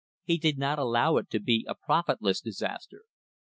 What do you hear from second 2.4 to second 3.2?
disaster.